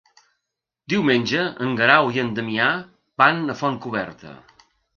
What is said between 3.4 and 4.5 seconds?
a Fontcoberta.